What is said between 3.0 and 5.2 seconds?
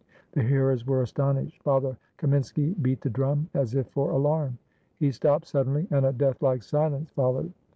the drum as if for alarm; he